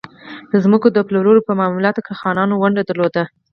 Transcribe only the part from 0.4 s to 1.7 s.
د ځمکو د پلور په